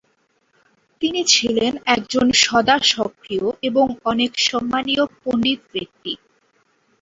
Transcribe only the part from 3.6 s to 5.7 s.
এবং অনেক সম্মানীয় পণ্ডিত